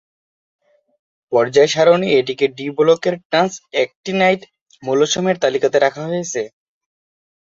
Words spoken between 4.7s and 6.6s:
মৌলসমূহের তালিকাতে রাখা হয়েছে।